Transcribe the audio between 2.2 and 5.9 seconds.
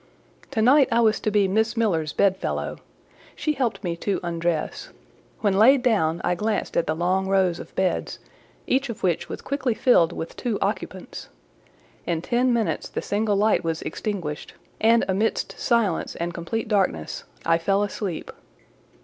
fellow; she helped me to undress: when laid